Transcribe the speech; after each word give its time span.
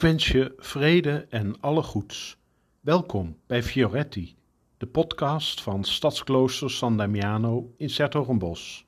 wens 0.00 0.28
je 0.28 0.52
vrede 0.56 1.26
en 1.28 1.60
alle 1.60 1.82
goeds. 1.82 2.38
Welkom 2.80 3.36
bij 3.46 3.62
Fioretti, 3.62 4.36
de 4.76 4.86
podcast 4.86 5.62
van 5.62 5.84
Stadsklooster 5.84 6.70
San 6.70 6.96
Damiano 6.96 7.74
in 7.76 7.90
Sertogenbos. 7.90 8.86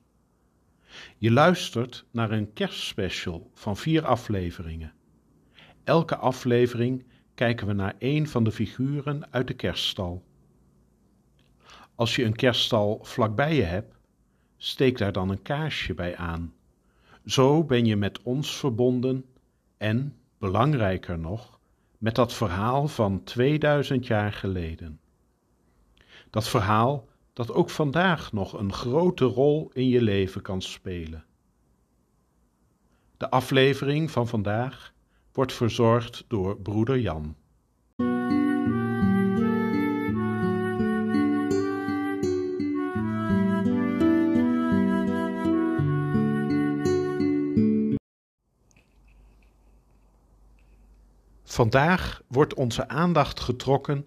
Je 1.18 1.30
luistert 1.30 2.06
naar 2.10 2.30
een 2.30 2.52
kerstspecial 2.52 3.50
van 3.54 3.76
vier 3.76 4.06
afleveringen. 4.06 4.92
Elke 5.84 6.16
aflevering 6.16 7.06
kijken 7.34 7.66
we 7.66 7.72
naar 7.72 7.94
één 7.98 8.26
van 8.26 8.44
de 8.44 8.52
figuren 8.52 9.32
uit 9.32 9.46
de 9.46 9.54
kerststal. 9.54 10.24
Als 11.94 12.16
je 12.16 12.24
een 12.24 12.36
kerststal 12.36 12.98
vlakbij 13.02 13.54
je 13.54 13.62
hebt, 13.62 13.96
steek 14.56 14.98
daar 14.98 15.12
dan 15.12 15.30
een 15.30 15.42
kaarsje 15.42 15.94
bij 15.94 16.16
aan. 16.16 16.54
Zo 17.24 17.64
ben 17.64 17.84
je 17.84 17.96
met 17.96 18.22
ons 18.22 18.56
verbonden 18.56 19.24
en, 19.76 20.16
belangrijker 20.38 21.18
nog, 21.18 21.58
met 21.98 22.14
dat 22.14 22.32
verhaal 22.32 22.88
van 22.88 23.24
2000 23.24 24.06
jaar 24.06 24.32
geleden. 24.32 25.00
Dat 26.30 26.48
verhaal 26.48 27.08
dat 27.32 27.52
ook 27.52 27.70
vandaag 27.70 28.32
nog 28.32 28.52
een 28.52 28.72
grote 28.72 29.24
rol 29.24 29.70
in 29.72 29.88
je 29.88 30.02
leven 30.02 30.42
kan 30.42 30.62
spelen. 30.62 31.24
De 33.16 33.30
aflevering 33.30 34.10
van 34.10 34.28
vandaag 34.28 34.92
wordt 35.32 35.52
verzorgd 35.52 36.24
door 36.28 36.60
broeder 36.60 36.98
Jan. 36.98 37.36
Vandaag 51.56 52.22
wordt 52.26 52.54
onze 52.54 52.88
aandacht 52.88 53.40
getrokken 53.40 54.06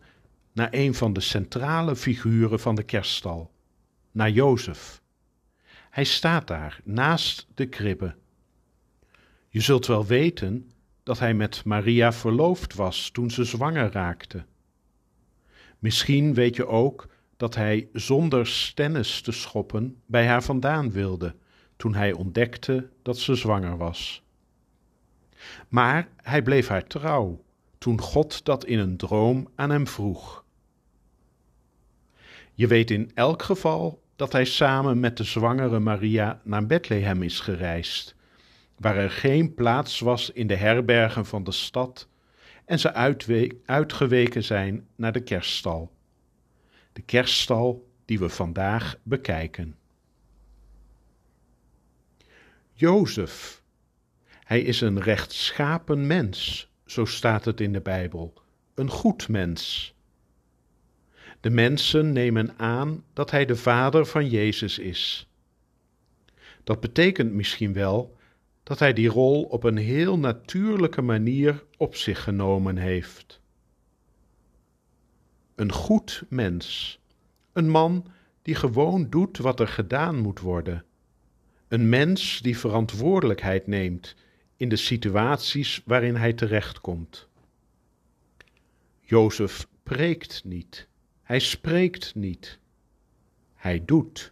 naar 0.51 0.67
een 0.71 0.93
van 0.93 1.13
de 1.13 1.19
centrale 1.19 1.95
figuren 1.95 2.59
van 2.59 2.75
de 2.75 2.83
kerststal, 2.83 3.51
naar 4.11 4.29
Jozef. 4.29 5.01
Hij 5.89 6.03
staat 6.03 6.47
daar 6.47 6.79
naast 6.83 7.47
de 7.55 7.65
kribbe. 7.65 8.15
Je 9.49 9.59
zult 9.59 9.85
wel 9.85 10.05
weten 10.05 10.71
dat 11.03 11.19
hij 11.19 11.33
met 11.33 11.65
Maria 11.65 12.13
verloofd 12.13 12.75
was 12.75 13.09
toen 13.09 13.31
ze 13.31 13.43
zwanger 13.43 13.91
raakte. 13.91 14.45
Misschien 15.79 16.33
weet 16.33 16.55
je 16.55 16.67
ook 16.67 17.07
dat 17.37 17.55
hij 17.55 17.87
zonder 17.93 18.47
stennis 18.47 19.21
te 19.21 19.31
schoppen 19.31 20.01
bij 20.05 20.27
haar 20.27 20.43
vandaan 20.43 20.91
wilde 20.91 21.35
toen 21.75 21.95
hij 21.95 22.13
ontdekte 22.13 22.89
dat 23.01 23.17
ze 23.17 23.35
zwanger 23.35 23.77
was. 23.77 24.23
Maar 25.67 26.07
hij 26.15 26.41
bleef 26.41 26.67
haar 26.67 26.87
trouw 26.87 27.43
toen 27.77 28.01
God 28.01 28.45
dat 28.45 28.65
in 28.65 28.79
een 28.79 28.97
droom 28.97 29.47
aan 29.55 29.69
hem 29.69 29.87
vroeg. 29.87 30.43
Je 32.53 32.67
weet 32.67 32.91
in 32.91 33.11
elk 33.13 33.43
geval 33.43 34.01
dat 34.15 34.31
hij 34.31 34.45
samen 34.45 34.99
met 34.99 35.17
de 35.17 35.23
zwangere 35.23 35.79
Maria 35.79 36.41
naar 36.43 36.65
Bethlehem 36.65 37.23
is 37.23 37.39
gereisd, 37.39 38.15
waar 38.77 38.97
er 38.97 39.11
geen 39.11 39.53
plaats 39.53 39.99
was 39.99 40.29
in 40.29 40.47
de 40.47 40.55
herbergen 40.55 41.25
van 41.25 41.43
de 41.43 41.51
stad 41.51 42.07
en 42.65 42.79
ze 42.79 42.93
uitgeweken 43.65 44.43
zijn 44.43 44.87
naar 44.95 45.11
de 45.11 45.23
kerststal. 45.23 45.91
De 46.93 47.01
kerststal 47.01 47.87
die 48.05 48.19
we 48.19 48.29
vandaag 48.29 48.95
bekijken. 49.03 49.75
Jozef 52.73 53.58
hij 54.49 54.61
is 54.61 54.81
een 54.81 55.01
rechtschapen 55.01 56.07
mens, 56.07 56.69
zo 56.85 57.05
staat 57.05 57.45
het 57.45 57.61
in 57.61 57.73
de 57.73 57.81
Bijbel, 57.81 58.33
een 58.73 58.89
goed 58.89 59.27
mens. 59.27 59.93
De 61.39 61.49
mensen 61.49 62.11
nemen 62.11 62.53
aan 62.57 63.03
dat 63.13 63.31
hij 63.31 63.45
de 63.45 63.55
vader 63.55 64.05
van 64.05 64.29
Jezus 64.29 64.79
is. 64.79 65.29
Dat 66.63 66.79
betekent 66.79 67.33
misschien 67.33 67.73
wel 67.73 68.17
dat 68.63 68.79
hij 68.79 68.93
die 68.93 69.09
rol 69.09 69.43
op 69.43 69.63
een 69.63 69.77
heel 69.77 70.19
natuurlijke 70.19 71.01
manier 71.01 71.63
op 71.77 71.95
zich 71.95 72.23
genomen 72.23 72.77
heeft. 72.77 73.41
Een 75.55 75.71
goed 75.71 76.23
mens, 76.29 76.99
een 77.53 77.69
man 77.69 78.05
die 78.41 78.55
gewoon 78.55 79.09
doet 79.09 79.37
wat 79.37 79.59
er 79.59 79.67
gedaan 79.67 80.15
moet 80.15 80.39
worden, 80.39 80.85
een 81.67 81.89
mens 81.89 82.39
die 82.41 82.57
verantwoordelijkheid 82.57 83.67
neemt 83.67 84.15
in 84.59 84.69
de 84.69 84.75
situaties 84.75 85.81
waarin 85.85 86.15
hij 86.15 86.33
terechtkomt. 86.33 87.27
Jozef 89.01 89.67
preekt 89.83 90.43
niet, 90.43 90.87
hij 91.23 91.39
spreekt 91.39 92.15
niet, 92.15 92.59
hij 93.55 93.85
doet. 93.85 94.31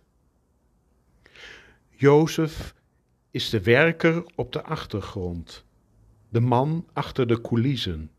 Jozef 1.89 2.75
is 3.31 3.49
de 3.49 3.61
werker 3.61 4.23
op 4.35 4.51
de 4.51 4.63
achtergrond, 4.63 5.65
de 6.29 6.39
man 6.39 6.87
achter 6.93 7.27
de 7.27 7.41
coulissen. 7.41 8.11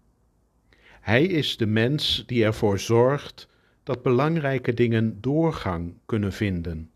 Hij 1.01 1.25
is 1.25 1.57
de 1.57 1.67
mens 1.67 2.23
die 2.27 2.45
ervoor 2.45 2.79
zorgt 2.79 3.49
dat 3.83 4.03
belangrijke 4.03 4.75
dingen 4.75 5.21
doorgang 5.21 5.95
kunnen 6.07 6.33
vinden. 6.33 6.91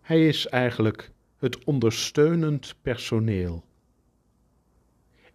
Hij 0.00 0.28
is 0.28 0.46
eigenlijk 0.46 1.10
het 1.36 1.64
ondersteunend 1.64 2.74
personeel. 2.82 3.68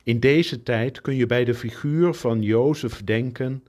In 0.06 0.20
deze 0.20 0.64
tijd 0.64 1.02
kun 1.02 1.16
je 1.16 1.26
bij 1.26 1.46
de 1.46 1.56
figuur 1.56 2.14
van 2.14 2.42
Jozef 2.42 3.04
denken 3.04 3.64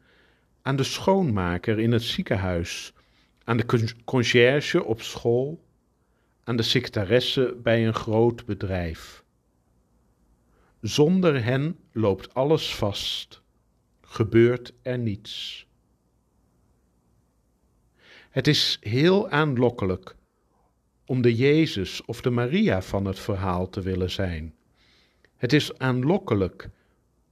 aan 0.62 0.76
de 0.76 0.82
schoonmaker 0.82 1.78
in 1.78 1.92
het 1.92 2.02
ziekenhuis, 2.02 2.92
aan 3.44 3.56
de 3.56 3.94
conciërge 4.04 4.84
op 4.84 5.02
school, 5.02 5.64
aan 6.44 6.56
de 6.56 6.62
secretaresse 6.62 7.56
bij 7.62 7.86
een 7.86 7.94
groot 7.94 8.44
bedrijf. 8.44 9.24
Zonder 10.80 11.44
hen 11.44 11.78
loopt 11.92 12.34
alles 12.34 12.74
vast, 12.74 13.42
gebeurt 14.00 14.72
er 14.82 14.98
niets. 14.98 15.66
Het 18.30 18.46
is 18.46 18.78
heel 18.80 19.28
aanlokkelijk 19.28 20.16
om 21.06 21.22
de 21.22 21.34
Jezus 21.34 22.04
of 22.04 22.20
de 22.20 22.30
Maria 22.30 22.82
van 22.82 23.04
het 23.04 23.18
verhaal 23.18 23.68
te 23.68 23.80
willen 23.80 24.10
zijn. 24.10 24.55
Het 25.36 25.52
is 25.52 25.78
aanlokkelijk 25.78 26.68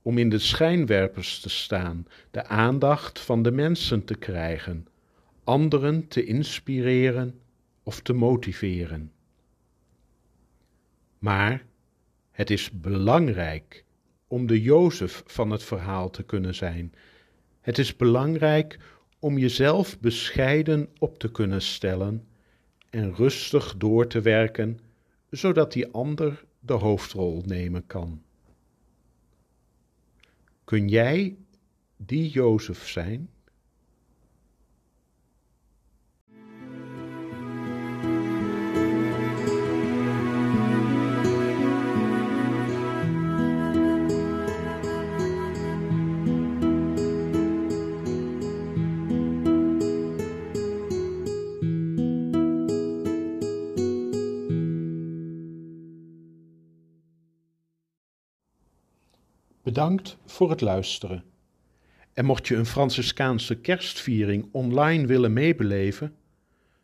om 0.03 0.19
in 0.19 0.29
de 0.29 0.39
schijnwerpers 0.39 1.41
te 1.41 1.49
staan, 1.49 2.07
de 2.31 2.47
aandacht 2.47 3.21
van 3.21 3.43
de 3.43 3.51
mensen 3.51 4.05
te 4.05 4.15
krijgen, 4.15 4.87
anderen 5.45 6.09
te 6.09 6.25
inspireren 6.25 7.41
of 7.83 8.01
te 8.01 8.13
motiveren. 8.13 9.13
Maar 11.19 11.65
het 12.31 12.51
is 12.51 12.71
belangrijk 12.71 13.85
om 14.29 14.47
de 14.47 14.63
Jozef 14.63 15.23
van 15.27 15.51
het 15.51 15.63
verhaal 15.63 16.11
te 16.11 16.23
kunnen 16.23 16.55
zijn. 16.55 16.95
Het 17.61 17.79
is 17.79 17.97
belangrijk 17.97 18.79
om 19.19 19.39
jezelf 19.39 20.01
bescheiden 20.01 20.89
op 20.99 21.19
te 21.19 21.31
kunnen 21.31 21.63
stellen 21.63 22.27
en 22.91 23.15
rustig 23.15 23.77
door 23.77 24.07
te 24.07 24.21
werken, 24.21 24.79
zodat 25.31 25.73
die 25.73 25.93
ander 25.93 26.45
de 26.67 26.73
hoofdrol 26.73 27.43
nemen 27.47 27.87
kan. 27.87 28.23
Kun 30.65 30.89
jij 30.89 31.37
die 31.97 32.31
Jozef 32.31 32.89
zijn? 32.89 33.29
Bedankt 59.65 60.17
voor 60.27 60.51
het 60.51 60.61
luisteren. 60.61 61.25
En 62.13 62.25
mocht 62.25 62.49
je 62.49 62.57
een 62.57 62.67
Franciscaanse 62.67 63.55
kerstviering 63.55 64.49
online 64.53 65.07
willen 65.07 65.33
meebeleven, 65.33 66.15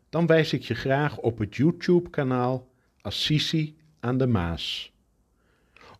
dan 0.09 0.25
wijs 0.25 0.53
ik 0.53 0.61
je 0.61 0.73
graag 0.73 1.17
op 1.17 1.37
het 1.37 1.55
YouTube-kanaal 1.55 2.67
Assisi 3.01 3.77
aan 3.99 4.17
de 4.17 4.27
Maas. 4.27 4.91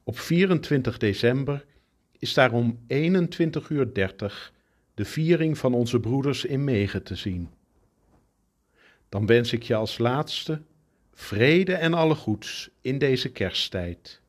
Op 0.03 0.19
24 0.19 0.97
december 0.97 1.65
is 2.17 2.33
daar 2.33 2.51
om 2.51 2.79
21.30 2.79 2.87
uur 3.69 3.93
de 4.93 5.05
viering 5.05 5.57
van 5.57 5.73
onze 5.73 5.99
broeders 5.99 6.45
in 6.45 6.63
Megen 6.63 7.03
te 7.03 7.15
zien. 7.15 7.49
Dan 9.09 9.25
wens 9.25 9.53
ik 9.53 9.63
je 9.63 9.75
als 9.75 9.97
laatste 9.97 10.61
vrede 11.13 11.73
en 11.73 11.93
alle 11.93 12.15
goeds 12.15 12.69
in 12.81 12.97
deze 12.97 13.31
kersttijd. 13.31 14.20